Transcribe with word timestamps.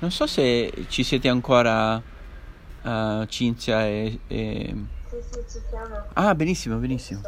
Non 0.00 0.12
so 0.12 0.28
se 0.28 0.86
ci 0.88 1.02
siete 1.02 1.28
ancora, 1.28 1.96
uh, 1.96 3.24
Cinzia 3.26 3.84
e, 3.84 4.20
e... 4.28 4.74
Sì, 5.08 5.16
sì, 5.20 5.40
ci 5.50 5.58
siamo. 5.68 6.04
Ah, 6.12 6.36
benissimo, 6.36 6.76
benissimo. 6.76 7.20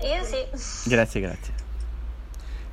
Io 0.00 0.22
sì. 0.22 0.88
Grazie, 0.88 1.20
grazie. 1.20 1.54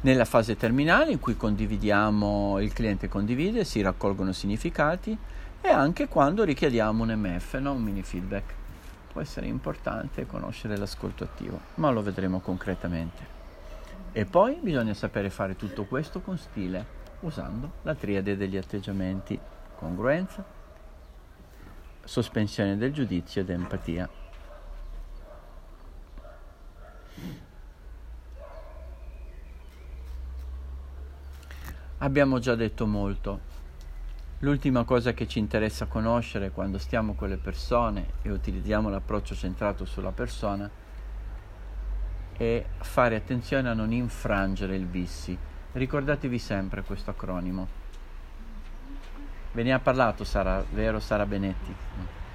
Nella 0.01 0.25
fase 0.25 0.55
terminale 0.57 1.11
in 1.11 1.19
cui 1.19 1.35
condividiamo, 1.35 2.59
il 2.59 2.71
cliente 2.71 3.09
condivide, 3.09 3.63
si 3.65 3.81
raccolgono 3.81 4.31
significati 4.31 5.17
e 5.59 5.69
anche 5.69 6.07
quando 6.07 6.43
richiediamo 6.43 7.01
un 7.03 7.13
MF, 7.15 7.57
no? 7.57 7.71
un 7.73 7.81
mini 7.81 8.03
feedback. 8.03 8.53
Può 9.11 9.21
essere 9.21 9.47
importante 9.47 10.27
conoscere 10.27 10.77
l'ascolto 10.77 11.23
attivo, 11.23 11.59
ma 11.75 11.89
lo 11.89 12.03
vedremo 12.03 12.41
concretamente. 12.41 13.39
E 14.11 14.25
poi 14.25 14.59
bisogna 14.61 14.93
sapere 14.93 15.31
fare 15.31 15.55
tutto 15.55 15.85
questo 15.85 16.21
con 16.21 16.37
stile 16.37 16.99
usando 17.21 17.71
la 17.83 17.95
triade 17.95 18.37
degli 18.37 18.57
atteggiamenti 18.57 19.39
congruenza, 19.75 20.43
sospensione 22.03 22.77
del 22.77 22.93
giudizio 22.93 23.41
ed 23.41 23.49
empatia. 23.49 24.09
Abbiamo 31.97 32.39
già 32.39 32.55
detto 32.55 32.87
molto. 32.87 33.49
L'ultima 34.39 34.83
cosa 34.85 35.13
che 35.13 35.27
ci 35.27 35.37
interessa 35.37 35.85
conoscere 35.85 36.49
quando 36.49 36.79
stiamo 36.79 37.13
con 37.13 37.29
le 37.29 37.37
persone 37.37 38.13
e 38.23 38.31
utilizziamo 38.31 38.89
l'approccio 38.89 39.35
centrato 39.35 39.85
sulla 39.85 40.11
persona 40.11 40.67
è 42.33 42.65
fare 42.79 43.15
attenzione 43.15 43.69
a 43.69 43.73
non 43.73 43.91
infrangere 43.91 44.75
il 44.75 44.87
vissi 44.87 45.37
Ricordatevi 45.73 46.37
sempre 46.37 46.83
questo 46.83 47.11
acronimo. 47.11 47.67
Ve 49.53 49.63
ne 49.63 49.71
ha 49.71 49.79
parlato 49.79 50.25
Sara, 50.25 50.63
vero 50.71 50.99
Sara 50.99 51.25
Benetti? 51.25 51.73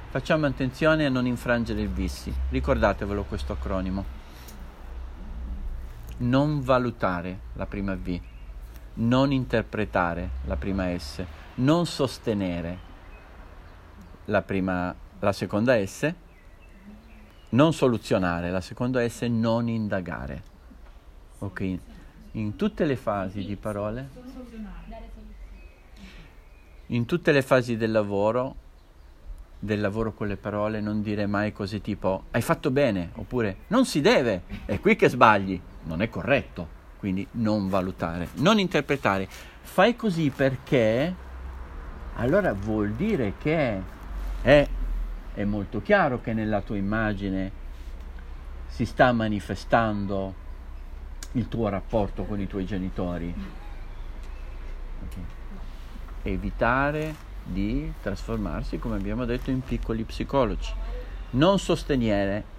Facciamo 0.08 0.46
attenzione 0.46 1.04
a 1.04 1.10
non 1.10 1.26
infrangere 1.26 1.82
il 1.82 1.90
vissi. 1.90 2.32
Ricordatevelo 2.48 3.24
questo 3.24 3.52
acronimo. 3.52 4.04
Non 6.18 6.62
valutare 6.62 7.40
la 7.54 7.66
prima 7.66 7.94
V, 7.94 8.18
non 8.94 9.32
interpretare 9.32 10.30
la 10.46 10.56
prima 10.56 10.98
S, 10.98 11.22
non 11.56 11.84
sostenere 11.84 12.78
la, 14.24 14.40
prima, 14.40 14.94
la 15.18 15.32
seconda 15.32 15.84
S, 15.84 16.10
non 17.50 17.74
soluzionare 17.74 18.50
la 18.50 18.62
seconda 18.62 19.06
S, 19.06 19.22
non 19.22 19.68
indagare. 19.68 20.42
Ok? 21.40 21.78
In 22.36 22.54
tutte 22.54 22.84
le 22.84 22.96
fasi 22.96 23.44
di 23.44 23.56
parole, 23.56 24.08
in 26.88 27.06
tutte 27.06 27.32
le 27.32 27.42
fasi 27.42 27.76
del 27.76 27.90
lavoro, 27.90 28.54
del 29.58 29.80
lavoro 29.80 30.12
con 30.12 30.26
le 30.26 30.36
parole, 30.36 30.80
non 30.80 31.00
dire 31.02 31.26
mai 31.26 31.52
cose 31.52 31.80
tipo 31.80 32.24
hai 32.32 32.42
fatto 32.42 32.70
bene 32.70 33.10
oppure 33.14 33.56
non 33.68 33.86
si 33.86 34.02
deve, 34.02 34.42
è 34.66 34.78
qui 34.80 34.96
che 34.96 35.08
sbagli, 35.08 35.58
non 35.84 36.02
è 36.02 36.10
corretto, 36.10 36.68
quindi 36.98 37.26
non 37.32 37.68
valutare, 37.68 38.28
non 38.34 38.58
interpretare. 38.58 39.26
Fai 39.62 39.96
così 39.96 40.30
perché 40.30 41.14
allora 42.16 42.52
vuol 42.52 42.92
dire 42.92 43.34
che 43.38 43.80
è, 44.42 44.68
è 45.32 45.44
molto 45.44 45.80
chiaro 45.80 46.20
che 46.20 46.34
nella 46.34 46.60
tua 46.60 46.76
immagine 46.76 47.64
si 48.66 48.84
sta 48.84 49.10
manifestando 49.12 50.44
il 51.36 51.48
tuo 51.48 51.68
rapporto 51.68 52.24
con 52.24 52.40
i 52.40 52.46
tuoi 52.46 52.64
genitori. 52.64 53.32
Okay. 55.06 55.24
Evitare 56.22 57.14
di 57.44 57.92
trasformarsi, 58.02 58.78
come 58.78 58.96
abbiamo 58.96 59.24
detto, 59.24 59.50
in 59.50 59.60
piccoli 59.60 60.02
psicologi. 60.04 60.72
Non 61.30 61.58
sostenere. 61.58 62.54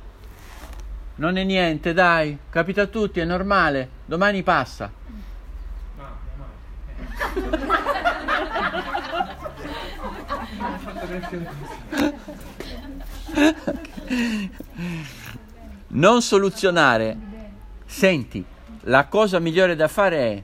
Non 1.15 1.37
è 1.37 1.43
niente, 1.43 1.93
dai, 1.93 2.37
capita 2.49 2.83
a 2.83 2.87
tutti, 2.87 3.19
è 3.19 3.25
normale, 3.25 3.89
domani 4.05 4.43
passa. 4.43 4.91
non 15.87 16.21
soluzionare. 16.21 17.17
Senti, 17.85 18.45
la 18.87 19.07
cosa 19.07 19.39
migliore 19.39 19.75
da 19.75 19.87
fare 19.87 20.17
è, 20.17 20.43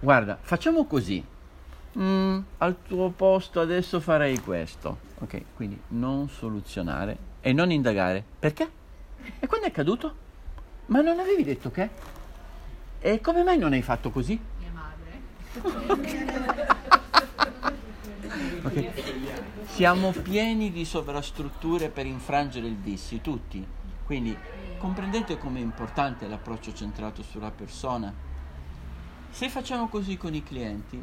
guarda, 0.00 0.38
facciamo 0.40 0.86
così, 0.86 1.22
mm, 1.98 2.38
al 2.58 2.76
tuo 2.86 3.10
posto 3.10 3.60
adesso 3.60 4.00
farei 4.00 4.38
questo. 4.40 5.10
Ok, 5.20 5.42
quindi 5.54 5.80
non 5.88 6.28
soluzionare 6.28 7.16
e 7.40 7.52
non 7.52 7.70
indagare. 7.70 8.24
Perché? 8.38 8.70
E 9.38 9.46
quando 9.46 9.66
è 9.66 9.68
accaduto? 9.68 10.14
Ma 10.86 11.00
non 11.00 11.20
avevi 11.20 11.44
detto 11.44 11.70
che? 11.70 11.88
E 13.00 13.20
come 13.20 13.42
mai 13.42 13.58
non 13.58 13.72
hai 13.72 13.82
fatto 13.82 14.10
così? 14.10 14.40
Mia 14.58 14.72
madre. 14.72 15.20
okay. 18.64 18.90
Siamo 19.66 20.10
pieni 20.10 20.72
di 20.72 20.84
sovrastrutture 20.84 21.88
per 21.88 22.06
infrangere 22.06 22.66
il 22.66 22.76
vissi, 22.76 23.20
tutti. 23.20 23.64
Quindi 24.04 24.36
comprendete 24.82 25.38
com'è 25.38 25.60
importante 25.60 26.26
l'approccio 26.26 26.74
centrato 26.74 27.22
sulla 27.22 27.52
persona? 27.52 28.12
Se 29.30 29.48
facciamo 29.48 29.86
così 29.86 30.16
con 30.16 30.34
i 30.34 30.42
clienti, 30.42 31.00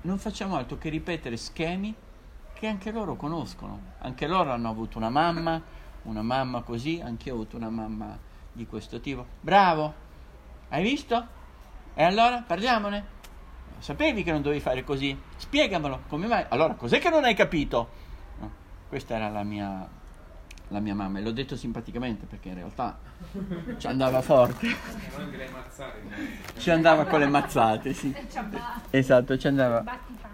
non 0.00 0.18
facciamo 0.18 0.56
altro 0.56 0.76
che 0.76 0.88
ripetere 0.88 1.36
schemi 1.36 1.94
che 2.52 2.66
anche 2.66 2.90
loro 2.90 3.14
conoscono. 3.14 3.80
Anche 3.98 4.26
loro 4.26 4.50
hanno 4.50 4.68
avuto 4.68 4.98
una 4.98 5.08
mamma, 5.08 5.62
una 6.02 6.22
mamma 6.22 6.62
così, 6.62 7.00
anche 7.00 7.28
io 7.28 7.34
ho 7.34 7.36
avuto 7.36 7.56
una 7.56 7.70
mamma 7.70 8.18
di 8.52 8.66
questo 8.66 8.98
tipo. 8.98 9.24
Bravo! 9.40 9.94
Hai 10.70 10.82
visto? 10.82 11.26
E 11.94 12.02
allora 12.02 12.42
parliamone? 12.42 13.04
Sapevi 13.78 14.24
che 14.24 14.32
non 14.32 14.42
dovevi 14.42 14.60
fare 14.60 14.82
così? 14.82 15.16
Spiegamelo, 15.36 16.02
come 16.08 16.26
mai? 16.26 16.44
Allora, 16.48 16.74
cos'è 16.74 16.98
che 16.98 17.08
non 17.08 17.22
hai 17.22 17.34
capito? 17.34 17.88
No, 18.40 18.50
questa 18.88 19.14
era 19.14 19.28
la 19.28 19.44
mia 19.44 19.98
la 20.70 20.80
mia 20.80 20.94
mamma 20.94 21.18
e 21.18 21.22
l'ho 21.22 21.32
detto 21.32 21.56
simpaticamente 21.56 22.26
perché 22.26 22.48
in 22.48 22.54
realtà 22.54 22.98
ci 23.76 23.86
andava 23.86 24.22
forte 24.22 24.68
ci 26.58 26.70
andava 26.70 27.04
con 27.04 27.20
le 27.20 27.26
mazzate 27.26 27.92
sì. 27.92 28.14
esatto 28.90 29.36
ci 29.36 29.46
andava 29.46 29.84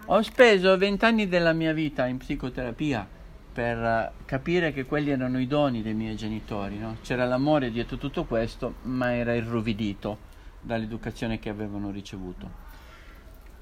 ho 0.05 0.21
speso 0.21 0.77
vent'anni 0.77 1.27
della 1.27 1.53
mia 1.53 1.73
vita 1.73 2.05
in 2.05 2.17
psicoterapia 2.17 3.07
per 3.51 4.13
capire 4.25 4.71
che 4.71 4.85
quelli 4.85 5.09
erano 5.09 5.39
i 5.39 5.47
doni 5.47 5.81
dei 5.81 5.95
miei 5.95 6.15
genitori 6.15 6.77
no? 6.77 6.97
c'era 7.01 7.25
l'amore 7.25 7.71
dietro 7.71 7.97
tutto 7.97 8.25
questo 8.25 8.75
ma 8.83 9.13
era 9.13 9.33
irruvidito 9.33 10.25
dall'educazione 10.61 11.39
che 11.39 11.49
avevano 11.49 11.89
ricevuto 11.89 12.65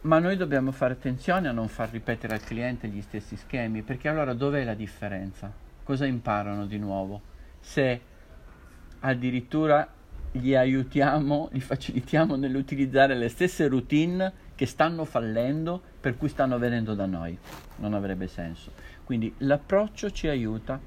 ma 0.02 0.20
noi 0.20 0.36
dobbiamo 0.36 0.72
fare 0.72 0.94
attenzione 0.94 1.48
a 1.48 1.52
non 1.52 1.70
far 1.70 1.90
ripetere 1.90 2.34
al 2.34 2.44
cliente 2.44 2.90
gli 2.90 3.02
stessi 3.02 3.38
schemi 3.38 3.82
perché 3.82 4.10
allora 4.10 4.34
dov'è 4.34 4.64
la 4.64 4.76
differenza? 4.76 5.64
Cosa 5.86 6.06
imparano 6.06 6.66
di 6.66 6.80
nuovo? 6.80 7.22
Se 7.60 8.02
addirittura 9.00 9.88
gli 10.32 10.56
aiutiamo, 10.56 11.50
li 11.52 11.62
facilitiamo 11.62 12.36
nell'utilizzare 12.36 13.16
le 13.16 13.30
stesse 13.30 13.68
routine 13.68 14.34
che 14.56 14.66
stanno 14.66 15.06
fallendo, 15.06 15.82
per 16.02 16.18
cui 16.18 16.28
stanno 16.28 16.58
venendo 16.58 16.96
da 16.96 17.06
noi. 17.06 17.38
Non 17.78 17.94
avrebbe 17.94 18.28
senso. 18.28 18.72
Quindi 19.04 19.34
l'approccio 19.40 20.10
ci 20.10 20.28
aiuta 20.28 20.80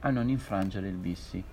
a 0.00 0.10
non 0.10 0.28
infrangere 0.28 0.88
il 0.88 0.98
vissi. 0.98 1.44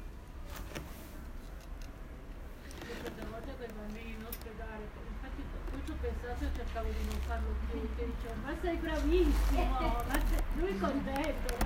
cercavo 6.55 6.87
di 6.89 7.05
non 7.05 7.19
farlo 7.25 7.55
più, 7.69 7.79
che 7.95 8.05
dicevo, 8.05 8.33
ma 8.43 8.53
sei 8.61 8.77
bravissimo, 8.77 9.63
ma 10.07 10.19
sei... 10.29 10.43
lui 10.55 10.77
contento, 10.77 11.64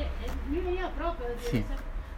e, 0.00 0.24
e 0.24 0.30
mi 0.48 0.60
veniva 0.60 0.88
proprio 0.88 1.26
a 1.26 1.30
dire, 1.30 1.48
sì. 1.48 1.64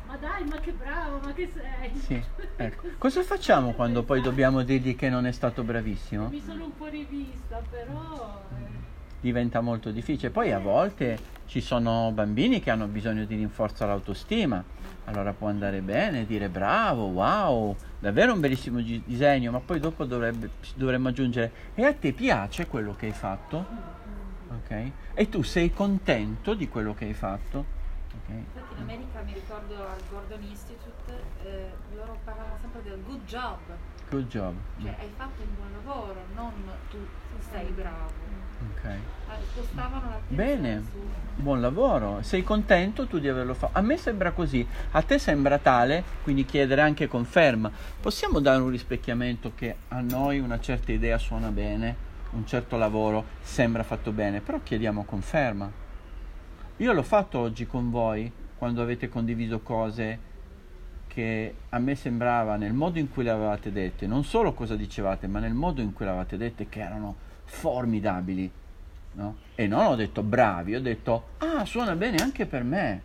ma 0.07 0.17
dai, 0.17 0.45
ma 0.45 0.59
che 0.61 0.73
bravo, 0.73 1.19
ma 1.19 1.33
che 1.33 1.51
sei. 1.53 2.01
Sì. 2.01 2.23
Ecco. 2.55 2.87
Cosa 2.99 3.23
facciamo 3.25 3.73
quando 3.73 4.05
poi 4.05 4.21
dobbiamo 4.21 4.63
dirgli 4.63 4.95
che 4.95 5.09
non 5.09 5.27
è 5.27 5.33
stato 5.33 5.65
bravissimo? 5.65 6.29
Mi 6.29 6.41
sono 6.41 6.67
un 6.67 6.77
po' 6.77 6.87
rivista, 6.87 7.61
però... 7.69 8.45
Eh. 8.51 8.91
Diventa 9.19 9.61
molto 9.61 9.91
difficile. 9.91 10.31
Poi 10.31 10.53
a 10.53 10.59
volte 10.61 11.19
ci 11.47 11.61
sono 11.61 12.13
bambini 12.13 12.61
che 12.61 12.71
hanno 12.71 12.87
bisogno 12.87 13.25
di 13.25 13.35
rinforzo 13.37 13.85
all'autostima, 13.85 14.63
allora 15.05 15.33
può 15.33 15.49
andare 15.49 15.81
bene, 15.81 16.25
dire 16.25 16.49
bravo, 16.49 17.07
wow, 17.07 17.77
davvero 17.99 18.33
un 18.33 18.41
bellissimo 18.41 18.81
gi- 18.83 19.03
disegno, 19.05 19.51
ma 19.51 19.61
poi 19.61 19.81
dopo 19.81 20.05
dovrebbe, 20.05 20.51
dovremmo 20.75 21.09
aggiungere 21.09 21.53
e 21.75 21.85
a 21.85 21.93
te 21.93 22.13
piace 22.13 22.67
quello 22.67 22.95
che 22.97 23.07
hai 23.07 23.13
fatto? 23.13 23.67
Okay? 24.65 24.93
E 25.15 25.29
tu 25.29 25.43
sei 25.43 25.73
contento 25.73 26.55
di 26.55 26.69
quello 26.69 26.95
che 26.95 27.07
hai 27.07 27.15
fatto? 27.15 27.81
Okay? 28.25 28.37
Infatti 28.37 28.75
in 28.75 28.83
America 28.83 29.23
mi 29.23 29.33
ricordo 29.33 29.75
al 29.75 30.01
Gordon 30.11 30.43
Institute, 30.43 31.23
eh, 31.45 31.71
loro 31.95 32.19
parlavano 32.25 32.57
sempre 32.61 32.83
del 32.83 33.03
good 33.03 33.25
job. 33.25 33.59
Good 34.11 34.29
job. 34.29 34.55
Cioè 34.81 34.95
hai 34.99 35.11
fatto 35.17 35.43
un 35.43 35.55
buon 35.55 35.73
lavoro, 35.73 36.25
non 36.35 36.53
tu 36.91 36.99
sei 37.51 37.71
bravo. 37.71 38.11
Ok. 38.75 38.85
Ah, 39.29 39.37
Spostavano 39.51 40.11
l'attenzione 40.11 40.57
Bene, 40.57 40.83
su... 40.91 41.43
buon 41.43 41.61
lavoro. 41.61 42.23
Sei 42.23 42.45
contento 42.45 43.07
tu 43.07 43.19
di 43.19 43.29
averlo 43.29 43.55
fatto? 43.55 43.77
A 43.77 43.81
me 43.81 43.97
sembra 43.97 44.33
così, 44.33 44.67
a 44.93 45.03
te 45.03 45.19
sembra 45.19 45.59
tale, 45.59 46.05
quindi 46.23 46.45
chiedere 46.45 46.83
anche 46.83 47.09
conferma. 47.09 47.71
Possiamo 48.01 48.41
dare 48.41 48.61
un 48.61 48.71
rispecchiamento 48.71 49.53
che 49.55 49.77
a 49.89 50.01
noi 50.01 50.39
una 50.39 50.61
certa 50.61 50.93
idea 50.93 51.19
suona 51.19 51.49
bene, 51.49 52.11
un 52.33 52.47
certo 52.47 52.77
lavoro 52.77 53.25
sembra 53.41 53.83
fatto 53.83 54.13
bene, 54.13 54.41
però 54.41 54.61
chiediamo 54.63 55.05
conferma. 55.05 55.71
Io 56.79 56.93
l'ho 56.93 57.03
fatto 57.03 57.39
oggi 57.39 57.67
con 57.67 57.91
voi 57.91 58.31
quando 58.57 58.83
avete 58.83 59.09
condiviso 59.09 59.61
cose 59.61 60.31
che 61.07 61.55
a 61.69 61.79
me 61.79 61.95
sembrava 61.95 62.57
nel 62.57 62.73
modo 62.73 62.99
in 62.99 63.11
cui 63.11 63.23
le 63.23 63.31
avevate 63.31 63.71
dette, 63.71 64.07
non 64.07 64.25
solo 64.25 64.55
cosa 64.55 64.77
dicevate, 64.77 65.27
ma 65.27 65.41
nel 65.41 65.53
modo 65.53 65.83
in 65.83 65.93
cui 65.93 66.05
le 66.05 66.11
avevate 66.11 66.37
dette 66.37 66.69
che 66.69 66.81
erano 66.81 67.17
formidabili. 67.45 68.51
No? 69.15 69.37
E 69.55 69.67
non 69.67 69.85
ho 69.85 69.95
detto 69.95 70.23
bravi, 70.23 70.75
ho 70.75 70.81
detto 70.81 71.31
ah, 71.39 71.67
suona 71.67 71.95
bene 71.97 72.17
anche 72.17 72.47
per 72.47 72.63
me 72.63 73.03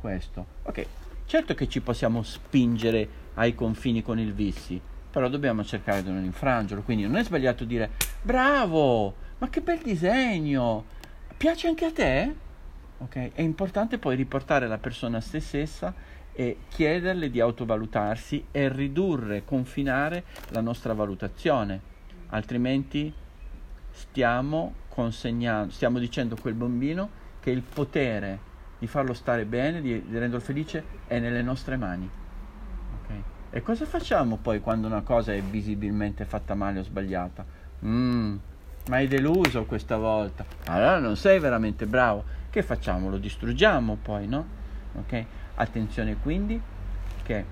questo. 0.00 0.46
Ok, 0.62 0.86
certo 1.26 1.54
che 1.54 1.68
ci 1.68 1.80
possiamo 1.80 2.22
spingere 2.22 3.08
ai 3.34 3.54
confini 3.56 4.00
con 4.00 4.20
il 4.20 4.32
vissi, 4.32 4.80
però 5.10 5.28
dobbiamo 5.28 5.64
cercare 5.64 6.04
di 6.04 6.10
non 6.10 6.22
infrangerlo. 6.22 6.84
Quindi 6.84 7.02
non 7.02 7.16
è 7.16 7.24
sbagliato 7.24 7.64
dire 7.64 7.90
bravo, 8.22 9.14
ma 9.38 9.48
che 9.48 9.60
bel 9.60 9.80
disegno, 9.82 10.84
piace 11.36 11.68
anche 11.68 11.84
a 11.86 11.92
te? 11.92 12.34
Ok, 12.98 13.32
è 13.32 13.40
importante 13.40 13.98
poi 13.98 14.16
riportare 14.16 14.66
la 14.66 14.78
persona 14.78 15.18
a 15.18 15.20
se 15.22 15.40
stessa 15.40 15.94
e 16.32 16.58
chiederle 16.68 17.30
di 17.30 17.40
autovalutarsi 17.40 18.46
e 18.50 18.68
ridurre, 18.68 19.44
confinare 19.44 20.24
la 20.50 20.60
nostra 20.60 20.92
valutazione, 20.92 21.80
altrimenti 22.28 23.12
stiamo 23.90 24.74
consegnando, 24.88 25.72
stiamo 25.72 25.98
dicendo 25.98 26.34
a 26.34 26.40
quel 26.40 26.54
bambino 26.54 27.08
che 27.40 27.50
il 27.50 27.62
potere 27.62 28.48
di 28.78 28.86
farlo 28.86 29.14
stare 29.14 29.44
bene, 29.44 29.80
di, 29.80 29.92
di 29.92 30.12
renderlo 30.12 30.40
felice, 30.40 30.84
è 31.06 31.18
nelle 31.18 31.42
nostre 31.42 31.76
mani. 31.76 32.08
Ok? 32.92 33.14
E 33.52 33.62
cosa 33.62 33.84
facciamo 33.84 34.36
poi 34.36 34.60
quando 34.60 34.86
una 34.86 35.02
cosa 35.02 35.32
è 35.32 35.40
visibilmente 35.42 36.24
fatta 36.24 36.54
male 36.54 36.80
o 36.80 36.82
sbagliata? 36.82 37.44
Mm, 37.84 38.36
ma 38.88 38.96
hai 38.96 39.08
deluso 39.08 39.64
questa 39.64 39.96
volta, 39.96 40.44
allora 40.66 40.98
non 40.98 41.16
sei 41.16 41.38
veramente 41.38 41.86
bravo. 41.86 42.24
Che 42.50 42.62
facciamo? 42.62 43.08
Lo 43.08 43.18
distruggiamo 43.18 43.96
poi, 44.00 44.26
no? 44.26 44.46
Ok? 44.94 45.24
Attenzione 45.54 46.16
quindi 46.16 46.60
che 47.22 47.44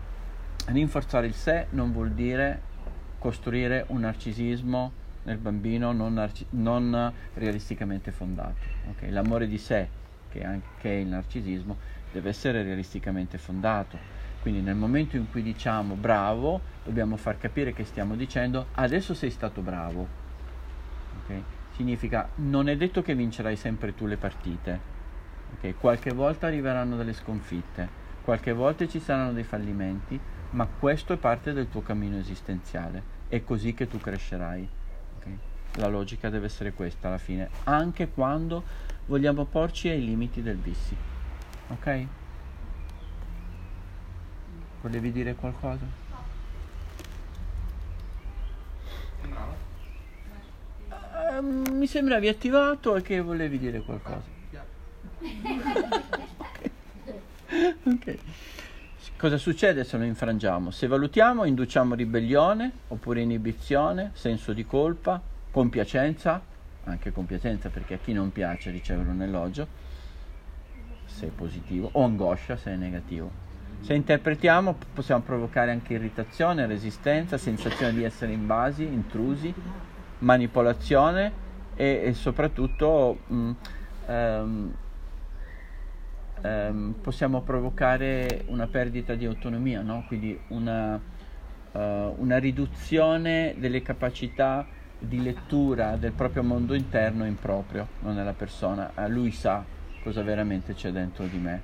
rinforzare 0.67 1.27
il 1.27 1.35
sé 1.35 1.67
non 1.71 1.93
vuol 1.93 2.11
dire 2.11 2.63
costruire 3.19 3.85
un 3.89 4.01
narcisismo 4.01 4.93
nel 5.25 5.37
bambino 5.37 5.93
non, 5.93 6.15
narci- 6.15 6.47
non 6.51 7.13
realisticamente 7.35 8.11
fondato. 8.11 8.67
ok? 8.91 9.09
L'amore 9.11 9.47
di 9.47 9.59
sé, 9.59 9.89
che 10.31 10.41
è 10.41 10.45
anche 10.45 10.89
il 10.89 11.07
narcisismo, 11.07 11.77
deve 12.11 12.31
essere 12.31 12.63
realisticamente 12.63 13.39
fondato. 13.39 13.99
Quindi 14.41 14.61
nel 14.61 14.77
momento 14.77 15.17
in 15.17 15.31
cui 15.31 15.43
diciamo 15.43 15.95
bravo, 15.95 16.61
dobbiamo 16.85 17.17
far 17.17 17.39
capire 17.39 17.73
che 17.73 17.85
stiamo 17.85 18.15
dicendo 18.15 18.67
adesso 18.75 19.13
sei 19.15 19.31
stato 19.31 19.61
bravo. 19.61 20.18
Ok? 21.17 21.43
Significa 21.75 22.29
non 22.37 22.69
è 22.69 22.77
detto 22.77 23.03
che 23.03 23.15
vincerai 23.15 23.57
sempre 23.57 23.95
tu 23.95 24.07
le 24.07 24.17
partite. 24.17 24.81
ok? 25.55 25.79
Qualche 25.79 26.13
volta 26.13 26.47
arriveranno 26.47 26.97
delle 26.97 27.13
sconfitte, 27.13 27.89
qualche 28.23 28.53
volta 28.53 28.87
ci 28.87 29.01
saranno 29.01 29.33
dei 29.33 29.45
fallimenti, 29.45 30.19
ma 30.51 30.67
questo 30.67 31.13
è 31.13 31.17
parte 31.17 31.53
del 31.53 31.69
tuo 31.69 31.83
cammino 31.83 32.19
esistenziale. 32.19 33.17
È 33.29 33.43
così 33.45 33.75
che 33.75 33.87
tu 33.87 33.99
crescerai. 33.99 34.69
ok? 35.19 35.27
La 35.79 35.89
logica 35.89 36.29
deve 36.31 36.47
essere 36.47 36.73
questa 36.73 37.09
alla 37.09 37.19
fine, 37.19 37.49
anche 37.65 38.09
quando 38.09 38.65
vogliamo 39.07 39.45
porci 39.45 39.89
ai 39.89 40.05
limiti 40.05 40.43
del 40.43 40.57
vissi. 40.57 40.97
Ok? 41.69 42.07
Volevi 44.81 45.13
dire 45.13 45.35
qualcosa? 45.35 46.08
Ehm, 51.39 51.77
mi 51.77 51.87
sembravi 51.87 52.29
attivato 52.29 52.97
e 52.97 53.03
che 53.03 53.21
volevi 53.21 53.59
dire 53.59 53.81
qualcosa. 53.81 54.37
ok. 57.85 58.19
Cosa 59.17 59.37
succede 59.37 59.85
se 59.85 59.97
lo 59.97 60.05
infrangiamo? 60.05 60.71
Se 60.71 60.87
valutiamo, 60.87 61.45
induciamo 61.45 61.95
ribellione 61.95 62.71
oppure 62.89 63.21
inibizione, 63.21 64.11
senso 64.15 64.53
di 64.53 64.65
colpa, 64.65 65.21
compiacenza, 65.51 66.41
anche 66.85 67.13
compiacenza 67.13 67.69
perché 67.69 67.95
a 67.95 67.99
chi 67.99 68.13
non 68.13 68.31
piace 68.31 68.71
ricevere 68.71 69.09
un 69.09 69.23
elogio, 69.23 69.67
se 71.05 71.27
è 71.27 71.31
positivo, 71.31 71.89
o 71.93 72.05
angoscia 72.05 72.57
se 72.57 72.73
è 72.73 72.77
negativo. 72.77 73.47
Se 73.81 73.95
interpretiamo 73.95 74.77
possiamo 74.95 75.23
provocare 75.23 75.73
anche 75.73 75.95
irritazione, 75.95 76.67
resistenza, 76.67 77.39
sensazione 77.39 77.95
di 77.95 78.05
essere 78.05 78.33
invasi, 78.33 78.85
intrusi, 78.85 79.53
manipolazione 80.19 81.47
e, 81.75 82.03
e 82.05 82.15
soprattutto 82.15 83.19
mh, 83.27 83.51
ehm, 84.07 84.75
ehm, 86.43 86.95
possiamo 87.01 87.43
provocare 87.43 88.45
una 88.47 88.67
perdita 88.67 89.15
di 89.15 89.25
autonomia, 89.25 89.81
no? 89.83 90.05
quindi 90.07 90.39
una, 90.49 91.01
eh, 91.73 92.13
una 92.17 92.39
riduzione 92.39 93.55
delle 93.59 93.83
capacità 93.83 94.67
di 94.99 95.23
lettura 95.23 95.97
del 95.97 96.13
proprio 96.13 96.43
mondo 96.43 96.75
interno 96.75 97.25
in 97.25 97.37
proprio, 97.37 97.87
non 98.01 98.15
nella 98.15 98.33
persona. 98.33 98.93
Eh, 98.97 99.09
lui 99.09 99.31
sa 99.31 99.65
cosa 100.03 100.23
veramente 100.23 100.75
c'è 100.75 100.91
dentro 100.91 101.27
di 101.27 101.39
me, 101.39 101.63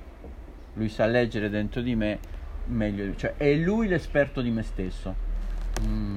lui 0.73 0.89
sa 0.89 1.05
leggere 1.05 1.49
dentro 1.49 1.81
di 1.81 1.95
me 1.95 2.19
meglio, 2.67 3.15
cioè 3.15 3.35
è 3.37 3.53
lui 3.55 3.87
l'esperto 3.87 4.41
di 4.41 4.51
me 4.51 4.63
stesso. 4.63 5.33
Mm. 5.85 6.14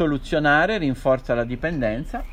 Soluzionare 0.00 0.78
rinforza 0.78 1.34
la 1.34 1.44
dipendenza, 1.44 2.24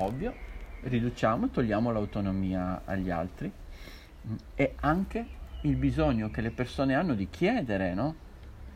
ovvio, 0.00 0.34
riduciamo, 0.82 1.48
togliamo 1.48 1.90
l'autonomia 1.90 2.82
agli 2.84 3.08
altri 3.08 3.50
mm, 3.50 4.34
e 4.54 4.74
anche 4.80 5.26
il 5.62 5.76
bisogno 5.76 6.30
che 6.30 6.42
le 6.42 6.50
persone 6.50 6.94
hanno 6.94 7.14
di 7.14 7.30
chiedere, 7.30 7.94
no? 7.94 8.14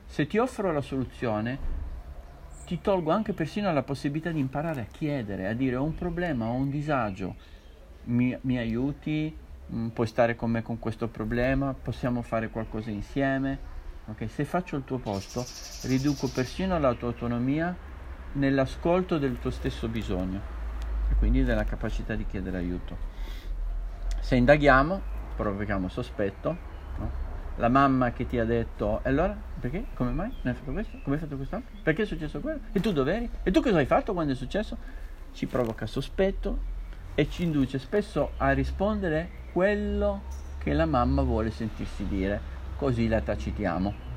Se 0.06 0.26
ti 0.26 0.38
offro 0.38 0.72
la 0.72 0.80
soluzione, 0.80 1.58
ti 2.64 2.80
tolgo 2.80 3.10
anche 3.10 3.34
persino 3.34 3.70
la 3.74 3.82
possibilità 3.82 4.30
di 4.30 4.40
imparare 4.40 4.80
a 4.80 4.86
chiedere, 4.90 5.46
a 5.46 5.52
dire 5.52 5.76
ho 5.76 5.84
un 5.84 5.94
problema, 5.94 6.46
ho 6.46 6.54
un 6.54 6.70
disagio, 6.70 7.34
mi, 8.04 8.34
mi 8.40 8.56
aiuti, 8.56 9.36
Mm, 9.72 9.88
puoi 9.88 10.08
stare 10.08 10.34
con 10.34 10.50
me 10.50 10.62
con 10.62 10.80
questo 10.80 11.06
problema, 11.06 11.72
possiamo 11.80 12.22
fare 12.22 12.48
qualcosa 12.48 12.90
insieme. 12.90 13.68
Ok, 14.06 14.28
se 14.28 14.44
faccio 14.44 14.74
il 14.76 14.84
tuo 14.84 14.98
posto, 14.98 15.46
riduco 15.82 16.26
persino 16.26 16.76
la 16.80 16.92
tua 16.94 17.08
autonomia 17.08 17.76
nell'ascolto 18.32 19.18
del 19.18 19.38
tuo 19.38 19.50
stesso 19.50 19.88
bisogno 19.88 20.40
e 21.10 21.14
quindi 21.14 21.42
della 21.44 21.64
capacità 21.64 22.14
di 22.14 22.26
chiedere 22.26 22.58
aiuto. 22.58 22.96
Se 24.20 24.36
indaghiamo, 24.36 25.00
provochiamo 25.36 25.88
sospetto, 25.88 26.56
no? 26.98 27.10
la 27.56 27.68
mamma 27.68 28.12
che 28.12 28.26
ti 28.26 28.38
ha 28.38 28.44
detto, 28.44 29.00
e 29.02 29.08
allora 29.08 29.36
perché? 29.58 29.86
Come 29.94 30.10
mai? 30.10 30.28
Non 30.28 30.52
hai 30.52 30.54
fatto 30.54 30.72
questo? 30.72 30.98
Come 31.02 31.16
hai 31.16 31.22
fatto 31.22 31.36
quest'altro? 31.36 31.76
Perché 31.82 32.02
è 32.02 32.06
successo 32.06 32.40
quello? 32.40 32.60
E 32.72 32.80
tu 32.80 32.92
dov'eri? 32.92 33.28
E 33.42 33.50
tu 33.50 33.60
cosa 33.60 33.78
hai 33.78 33.86
fatto 33.86 34.12
quando 34.12 34.32
è 34.32 34.36
successo? 34.36 34.76
Ci 35.32 35.46
provoca 35.46 35.86
sospetto 35.86 36.78
e 37.14 37.28
ci 37.28 37.42
induce 37.42 37.78
spesso 37.78 38.32
a 38.36 38.52
rispondere 38.52 39.38
quello 39.52 40.22
che 40.58 40.72
la 40.72 40.86
mamma 40.86 41.22
vuole 41.22 41.50
sentirsi 41.50 42.06
dire, 42.06 42.40
così 42.76 43.08
la 43.08 43.20
tacitiamo. 43.20 44.09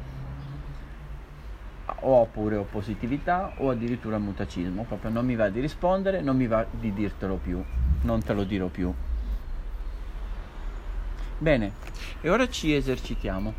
Oppure 1.85 2.55
oppositività 2.55 3.53
o 3.57 3.69
addirittura 3.69 4.17
mutacismo, 4.17 4.83
proprio 4.83 5.11
non 5.11 5.25
mi 5.25 5.35
va 5.35 5.49
di 5.49 5.59
rispondere, 5.59 6.21
non 6.21 6.37
mi 6.37 6.47
va 6.47 6.65
di 6.69 6.93
dirtelo 6.93 7.35
più, 7.35 7.61
non 8.01 8.23
te 8.23 8.33
lo 8.33 8.43
dirò 8.45 8.67
più. 8.67 8.93
Bene, 11.37 11.71
e 12.21 12.29
ora 12.29 12.47
ci 12.47 12.73
esercitiamo. 12.73 13.53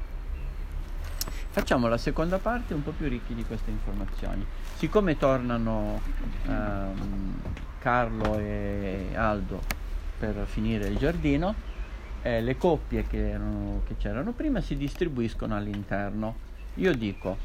Facciamo 1.51 1.87
la 1.87 1.99
seconda 1.99 2.39
parte 2.39 2.73
un 2.73 2.83
po' 2.83 2.93
più 2.93 3.09
ricchi 3.09 3.35
di 3.35 3.45
queste 3.45 3.71
informazioni. 3.71 4.45
Siccome 4.75 5.19
tornano 5.19 6.01
ehm, 6.47 7.41
Carlo 7.79 8.39
e 8.39 9.11
Aldo 9.15 9.61
per 10.19 10.47
finire 10.47 10.89
il 10.89 10.97
giardino, 10.97 11.55
eh, 12.23 12.41
le 12.41 12.57
coppie 12.57 13.07
che, 13.07 13.29
erano, 13.29 13.83
che 13.87 13.97
c'erano 13.99 14.33
prima 14.33 14.63
si 14.63 14.77
distribuiscono 14.77 15.55
all'interno. 15.55 16.35
Io 16.77 16.95
dico 16.95 17.37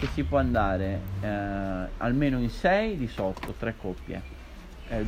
che 0.00 0.08
si 0.14 0.24
può 0.24 0.38
andare 0.38 0.98
eh, 1.20 1.28
almeno 1.98 2.38
in 2.38 2.48
sei 2.48 2.96
di 2.96 3.06
sotto, 3.06 3.54
tre 3.58 3.74
coppie. 3.76 4.22
Eh, 4.88 5.06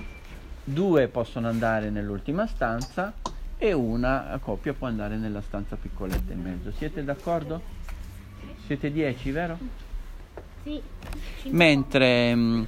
due 0.62 1.08
possono 1.08 1.48
andare 1.48 1.88
nell'ultima 1.88 2.46
stanza 2.46 3.14
e 3.56 3.72
una 3.72 4.38
coppia 4.42 4.74
può 4.74 4.86
andare 4.86 5.16
nella 5.16 5.40
stanza 5.40 5.76
piccoletta 5.76 6.34
in 6.34 6.42
mezzo. 6.42 6.70
Siete 6.72 7.02
d'accordo? 7.02 7.62
Siete 8.66 8.92
10, 8.92 9.30
vero? 9.30 9.58
Sì. 10.62 10.80
Mentre 11.44 12.06
ehm, 12.28 12.66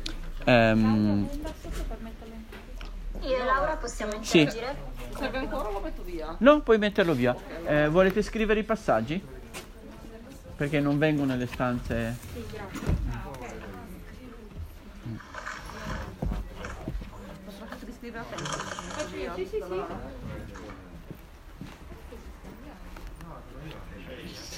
Io 3.20 3.36
e 3.36 3.44
Laura 3.44 3.76
possiamo 3.76 4.12
Sì. 4.22 4.40
interagire? 4.40 4.76
Serve 5.14 5.38
ancora 5.38 5.68
o 5.68 5.72
lo 5.72 5.80
metto 5.80 6.02
via? 6.02 6.34
No, 6.38 6.62
puoi 6.62 6.78
metterlo 6.78 7.12
via. 7.12 7.36
Eh, 7.66 7.88
volete 7.88 8.22
scrivere 8.22 8.60
i 8.60 8.64
passaggi? 8.64 9.22
Perché 10.56 10.78
non 10.80 10.98
vengono 10.98 11.32
nelle 11.32 11.46
stanze. 11.46 12.16
Posso 17.44 17.64
faccio 17.66 17.84
di 17.84 17.92
scrivere 17.92 18.24
a? 18.24 19.34
Sì, 19.34 19.46
sì, 19.46 19.62
sì. 19.66 19.82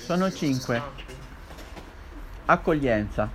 Sono 0.05 0.31
5. 0.31 0.83
Accoglienza. 2.45 3.29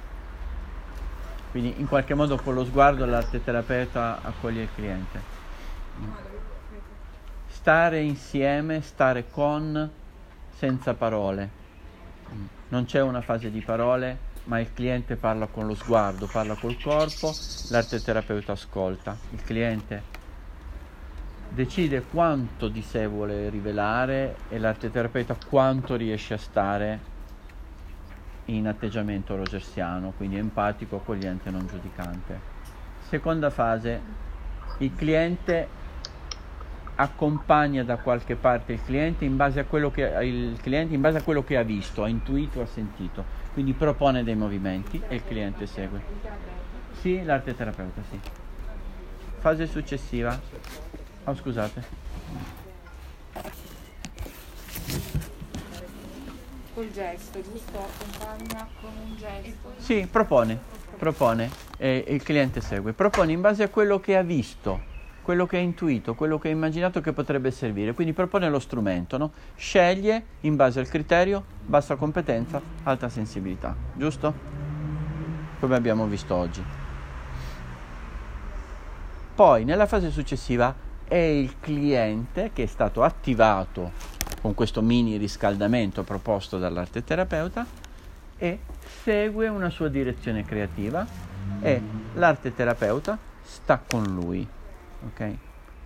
Quindi 1.50 1.80
in 1.80 1.88
qualche 1.88 2.14
modo 2.14 2.38
con 2.38 2.54
lo 2.54 2.64
sguardo 2.64 3.06
l'arte 3.06 3.44
terapeuta 3.44 4.22
accoglie 4.22 4.62
il 4.62 4.70
cliente. 4.74 5.22
Stare 7.48 8.02
insieme, 8.02 8.82
stare 8.82 9.30
con, 9.30 9.90
senza 10.56 10.94
parole. 10.94 11.61
Non 12.70 12.86
c'è 12.86 13.02
una 13.02 13.22
fase 13.22 13.52
di 13.52 13.62
parole, 13.62 14.30
ma 14.46 14.60
il 14.60 14.74
cliente 14.74 15.16
parla 15.16 15.48
con 15.48 15.68
lo 15.68 15.76
sguardo, 15.76 16.28
parla 16.28 16.56
col 16.56 16.80
corpo, 16.82 17.34
l'arte 17.70 18.02
terapeuta 18.02 18.54
ascolta. 18.54 19.18
Il 19.32 19.44
cliente 19.44 20.20
decide 21.50 22.04
quanto 22.04 22.70
di 22.70 22.82
sé 22.82 23.08
vuole 23.08 23.50
rivelare 23.50 24.38
e 24.48 24.58
l'arte 24.58 24.90
terapeuta 24.90 25.36
quanto 25.48 25.96
riesce 25.96 26.34
a 26.34 26.38
stare 26.38 27.00
in 28.46 28.68
atteggiamento 28.68 29.36
rogersiano, 29.36 30.14
quindi 30.16 30.38
empatico, 30.38 30.98
accogliente, 30.98 31.50
non 31.50 31.68
giudicante. 31.68 32.40
Seconda 33.08 33.50
fase, 33.50 34.02
il 34.78 34.96
cliente 34.96 35.68
accompagna 36.96 37.84
da 37.84 37.98
qualche 37.98 38.36
parte 38.36 38.74
il 38.74 38.84
cliente 38.84 39.26
in 39.26 39.36
base 39.36 39.60
a 39.60 39.66
quello 39.66 39.92
che, 39.92 40.02
il 40.02 40.58
cliente 40.62 40.94
in 40.94 41.02
base 41.02 41.18
a 41.18 41.22
quello 41.24 41.44
che 41.44 41.58
ha 41.58 41.64
visto, 41.64 42.04
ha 42.04 42.08
intuito, 42.08 42.62
ha 42.62 42.66
sentito. 42.66 43.24
Quindi 43.54 43.74
propone 43.74 44.24
dei 44.24 44.36
movimenti 44.36 45.02
e 45.08 45.16
il 45.16 45.24
cliente 45.26 45.66
segue. 45.66 46.02
Sì, 47.00 47.24
l'arte 47.24 47.56
terapeuta, 47.56 48.02
sì. 48.10 48.20
Fase 49.40 49.68
successiva. 49.68 50.40
Oh, 51.24 51.36
scusate. 51.36 51.84
Col 56.74 56.92
gesto, 56.92 57.42
giusto? 57.42 57.80
Accompagna 57.80 58.68
con 58.80 58.92
un 59.04 59.16
gesto. 59.18 59.74
Sì, 59.78 60.08
propone, 60.10 60.58
propone 60.98 61.50
e 61.78 62.06
il 62.08 62.24
cliente 62.24 62.62
segue. 62.62 62.94
Propone 62.94 63.32
in 63.32 63.42
base 63.42 63.64
a 63.64 63.70
quello 63.70 64.00
che 64.00 64.16
ha 64.16 64.22
visto, 64.22 64.82
quello 65.22 65.46
che 65.46 65.58
ha 65.58 65.60
intuito, 65.60 66.16
quello 66.16 66.40
che 66.40 66.48
ha 66.48 66.52
immaginato 66.52 67.02
che 67.02 67.14
potrebbe 67.14 67.52
servire. 67.52 67.94
Quindi 67.94 68.14
propone 68.14 68.50
lo 68.50 68.60
strumento, 68.60 69.18
no? 69.18 69.32
Sceglie 69.56 70.26
in 70.42 70.56
base 70.56 70.80
al 70.80 70.88
criterio 70.88 71.44
bassa 71.66 71.96
competenza, 71.96 72.62
alta 72.84 73.10
sensibilità, 73.10 73.76
giusto? 73.94 74.34
Come 75.60 75.76
abbiamo 75.76 76.06
visto 76.08 76.34
oggi. 76.34 76.64
Poi 79.36 79.64
nella 79.64 79.86
fase 79.86 80.12
successiva 80.12 80.74
è 81.08 81.16
il 81.16 81.60
cliente 81.60 82.52
che 82.54 82.64
è 82.64 82.68
stato 82.68 83.04
attivato 83.04 83.92
con 84.42 84.56
questo 84.56 84.82
mini 84.82 85.18
riscaldamento 85.18 86.04
proposto 86.04 86.58
dall'arte 86.58 87.04
terapeuta 87.04 87.66
e 88.38 88.60
segue 89.04 89.48
una 89.48 89.70
sua 89.70 89.88
direzione 89.88 90.44
creativa 90.44 91.06
e 91.60 91.82
l'arte 92.16 92.54
terapeuta 92.56 93.18
sta 93.44 93.82
con 93.86 94.04
lui. 94.04 94.48
Ok? 95.06 95.36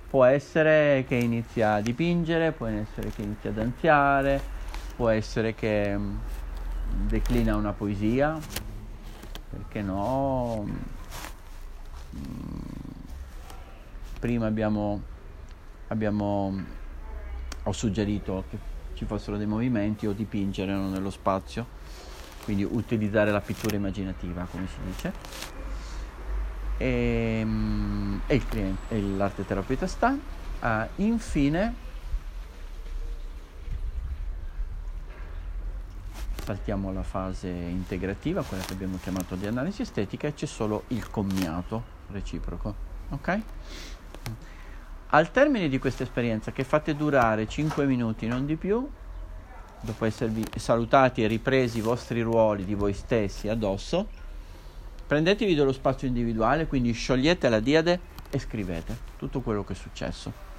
Può 0.09 0.23
essere 0.23 1.03
che 1.07 1.15
inizia 1.15 1.75
a 1.75 1.81
dipingere, 1.81 2.51
può 2.51 2.67
essere 2.67 3.09
che 3.09 3.21
inizia 3.21 3.49
a 3.49 3.53
danziare, 3.53 4.41
può 4.95 5.09
essere 5.09 5.53
che 5.55 5.97
mm, 5.97 6.15
declina 7.07 7.55
una 7.55 7.73
poesia, 7.73 8.37
perché 9.49 9.81
no? 9.81 10.65
Mm, 12.15 12.75
Prima 14.19 14.47
abbiamo, 14.47 15.01
abbiamo 15.89 16.63
ho 17.63 17.71
suggerito 17.71 18.45
che 18.49 18.57
ci 18.93 19.05
fossero 19.05 19.37
dei 19.37 19.45
movimenti 19.45 20.07
o 20.07 20.13
dipingere 20.13 20.73
nello 20.73 21.09
spazio, 21.09 21.65
quindi 22.43 22.63
utilizzare 22.63 23.31
la 23.31 23.41
pittura 23.41 23.75
immaginativa, 23.75 24.47
come 24.49 24.67
si 24.67 24.77
dice. 24.85 25.13
E, 26.77 27.41
mm, 27.43 28.17
e 28.27 28.35
il 28.35 28.47
cliente, 28.47 28.95
e 28.95 29.01
l'arte 29.01 29.45
terapeuta 29.45 29.87
sta. 29.87 30.17
Ah, 30.59 30.87
infine, 30.95 31.73
saltiamo 36.43 36.93
la 36.93 37.03
fase 37.03 37.49
integrativa, 37.49 38.43
quella 38.43 38.63
che 38.63 38.73
abbiamo 38.73 38.97
chiamato 39.01 39.35
di 39.35 39.47
analisi 39.47 39.81
estetica, 39.81 40.27
e 40.27 40.33
c'è 40.33 40.45
solo 40.45 40.83
il 40.89 41.09
commiato 41.09 41.83
reciproco. 42.11 42.75
Ok? 43.09 43.39
Al 45.09 45.31
termine 45.31 45.69
di 45.69 45.79
questa 45.79 46.03
esperienza, 46.03 46.51
che 46.51 46.63
fate 46.63 46.95
durare 46.95 47.47
5 47.47 47.85
minuti, 47.85 48.27
non 48.27 48.45
di 48.45 48.55
più, 48.57 48.87
dopo 49.81 50.05
esservi 50.05 50.43
salutati 50.55 51.23
e 51.23 51.27
ripresi 51.27 51.77
i 51.77 51.81
vostri 51.81 52.21
ruoli 52.21 52.65
di 52.65 52.73
voi 52.73 52.93
stessi 52.93 53.47
addosso, 53.47 54.23
prendetevi 55.07 55.55
dello 55.55 55.71
spazio 55.71 56.07
individuale, 56.07 56.67
quindi 56.67 56.91
sciogliete 56.91 57.49
la 57.49 57.59
diade 57.59 57.99
e 58.29 58.39
scrivete 58.39 58.97
tutto 59.17 59.41
quello 59.41 59.63
che 59.63 59.73
è 59.73 59.75
successo. 59.75 60.53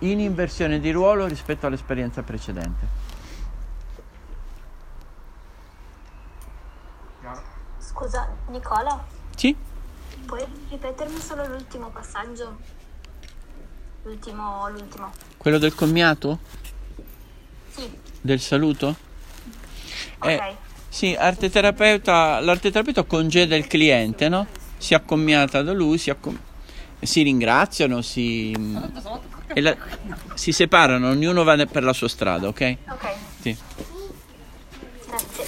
In 0.00 0.20
inversione 0.20 0.78
di 0.78 0.92
ruolo 0.92 1.26
rispetto 1.26 1.66
all'esperienza 1.66 2.22
precedente. 2.22 3.06
Scusa, 7.78 8.28
Nicola, 8.46 9.04
Sì? 9.34 9.56
puoi 10.24 10.44
ripetermi 10.68 11.18
solo 11.18 11.48
l'ultimo 11.48 11.88
passaggio? 11.88 12.56
L'ultimo, 14.04 14.68
l'ultimo. 14.70 15.10
Quello 15.36 15.58
del 15.58 15.74
commiato? 15.74 16.38
Sì, 17.78 17.88
Del 18.20 18.40
saluto? 18.40 18.96
Eh, 20.22 20.34
ok. 20.34 20.54
sì, 20.88 21.14
arte 21.14 21.48
terapeuta, 21.48 22.40
l'arte 22.40 22.70
terapeuta 22.72 23.04
congeda 23.04 23.54
il 23.54 23.68
cliente, 23.68 24.28
no? 24.28 24.46
Si 24.76 24.94
accomiata 24.94 25.62
da 25.62 25.72
lui, 25.72 25.96
si, 25.96 26.10
accom- 26.10 26.38
si 27.00 27.22
ringraziano, 27.22 28.02
si, 28.02 28.52
la- 29.54 29.76
si 30.34 30.50
separano, 30.52 31.08
ognuno 31.10 31.44
va 31.44 31.56
per 31.66 31.84
la 31.84 31.92
sua 31.92 32.08
strada, 32.08 32.48
ok? 32.48 32.76
Ok, 32.88 33.14
Sì. 33.40 33.56
grazie. 35.06 35.46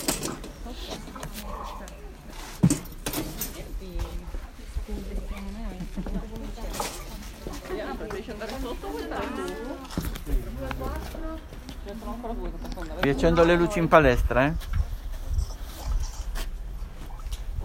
Andare 8.30 8.52
sotto 8.62 8.86
o 8.86 8.90
vuoi 8.90 9.02
andare 9.02 9.26
su? 9.26 11.59
Ne 11.82 11.94
sono 11.98 12.12
ancora 12.12 12.32
due 12.34 12.50
che 12.50 12.56
possono 12.58 12.80
andare 12.82 13.00
Riaccendo 13.00 13.44
le 13.44 13.54
luci 13.56 13.78
in 13.78 13.88
palestra, 13.88 14.46
eh? 14.46 14.52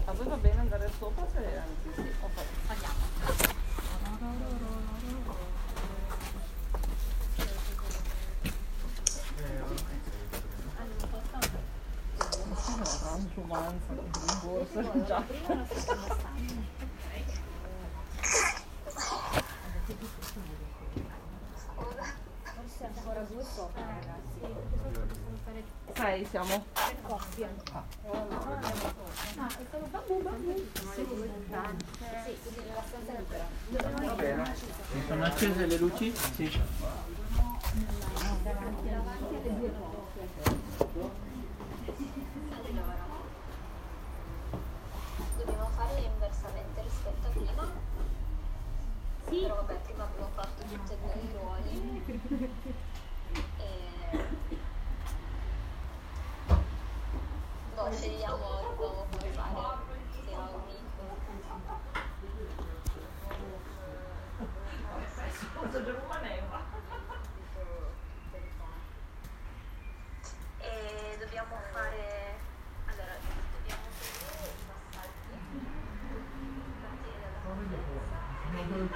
A 0.04 0.12
voi 0.12 0.26
va 0.26 0.36
bene 0.36 0.60
andare 0.60 0.90
sopra 0.98 1.26
se 1.32 1.38
anzi 1.38 1.90
sì. 1.94 2.00
Ok, 2.00 2.42
andiamo. 2.68 2.94
Arancio, 12.78 13.40
manzo, 13.46 13.92
in 13.92 14.40
borsa, 14.42 15.04
già. 15.06 15.24
Sei, 26.16 26.24
siamo. 26.24 26.64
Si 34.90 35.02
sono 35.06 35.24
accese 35.24 35.66
le 35.66 35.76
luci? 35.76 36.16
Sì. 36.16 36.60
Dobbiamo 45.36 45.68
fare 45.76 46.00
inversamente 46.00 46.82
rispetto 46.82 47.26
a 47.26 47.30
prima? 47.30 47.72
Sì. 49.28 49.40
Però 49.42 49.54
vabbè, 49.56 49.74
prima 49.84 50.04
abbiamo 50.04 50.30
fatto 50.34 50.62
tutti 50.62 50.92
e 50.92 50.96
due 50.96 51.12
i 51.20 51.28
ruoli. 51.34 53.04
Stava 78.76 78.92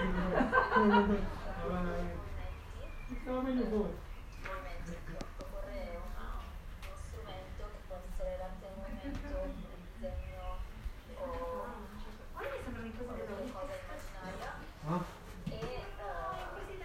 meglio 3.41 3.65
uno 3.65 3.95
strumento 7.09 7.65
che 7.65 7.81
può 7.87 7.97
essere 7.97 8.37
l'arte 8.37 8.67
al 8.67 8.75
momento, 8.77 9.41
il 9.47 9.55
disegno 9.95 10.45
o 11.17 11.25
ogni 12.35 12.61
sembra 12.63 12.83
una 12.83 13.53
cosa 13.53 13.73
immaginaria. 13.81 14.51
Ah. 14.87 15.03
E 15.45 15.57
il 16.69 16.85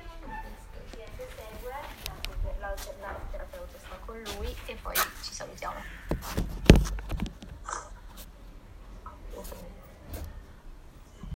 cliente 0.89 1.23
segue, 1.35 1.75
l'alternativa 2.59 3.43
sta 3.77 3.97
con 4.05 4.15
lui 4.21 4.55
e 4.67 4.73
poi 4.81 4.95